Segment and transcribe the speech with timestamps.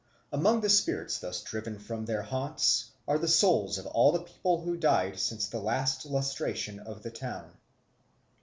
[0.31, 4.61] Among the spirits thus driven from their haunts are the souls of all the people
[4.63, 7.51] who died since the last lustration of the town.